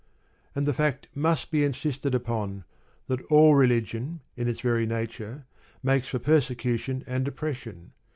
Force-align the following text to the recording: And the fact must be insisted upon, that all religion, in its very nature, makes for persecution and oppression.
And 0.55 0.65
the 0.65 0.73
fact 0.73 1.09
must 1.13 1.51
be 1.51 1.63
insisted 1.63 2.15
upon, 2.15 2.63
that 3.05 3.21
all 3.27 3.53
religion, 3.53 4.21
in 4.35 4.47
its 4.47 4.61
very 4.61 4.87
nature, 4.87 5.45
makes 5.83 6.07
for 6.07 6.17
persecution 6.17 7.03
and 7.05 7.27
oppression. 7.27 7.91